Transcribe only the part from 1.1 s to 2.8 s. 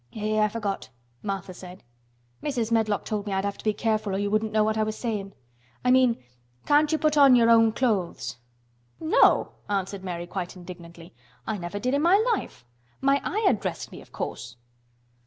Martha said. "Mrs.